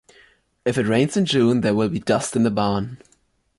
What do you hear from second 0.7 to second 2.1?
it rains in June, there will be